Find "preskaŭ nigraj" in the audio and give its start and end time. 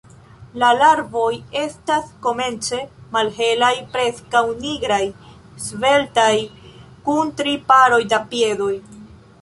3.97-5.01